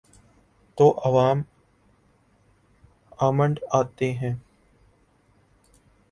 تو 0.77 0.85
عوام 1.05 1.41
امنڈ 3.19 3.59
آتے 3.71 4.11
ہیں۔ 4.13 4.33